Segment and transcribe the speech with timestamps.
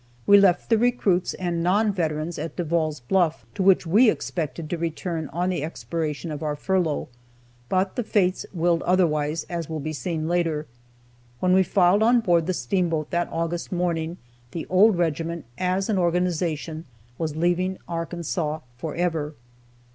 [0.25, 4.77] We left the recruits and non veterans at Devall's Bluff, to which we expected to
[4.79, 7.07] return on the expiration of our furlough,
[7.69, 10.65] but the Fates willed otherwise, as will be seen later.
[11.39, 14.17] When we filed on board the steamboat that August morning,
[14.53, 16.85] the old regiment, as an organization,
[17.19, 19.35] was leaving Arkansas forever.